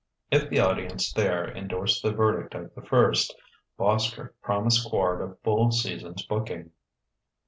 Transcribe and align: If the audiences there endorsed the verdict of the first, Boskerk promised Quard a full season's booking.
If 0.31 0.49
the 0.49 0.59
audiences 0.59 1.13
there 1.13 1.47
endorsed 1.47 2.01
the 2.01 2.11
verdict 2.11 2.55
of 2.55 2.73
the 2.73 2.81
first, 2.81 3.35
Boskerk 3.77 4.33
promised 4.41 4.89
Quard 4.89 5.21
a 5.21 5.35
full 5.43 5.69
season's 5.71 6.25
booking. 6.25 6.71